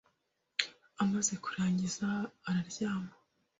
Amaze 1.03 1.33
kurangiza, 1.43 2.07
araryama. 2.47 3.11